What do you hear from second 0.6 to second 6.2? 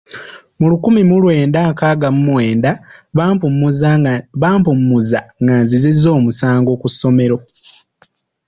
lukumi mu lwenda nkaaga mu mwenda bampummuza nga nzizizza